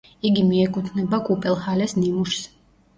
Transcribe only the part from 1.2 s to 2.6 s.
კუპელჰალეს ნიმუშს.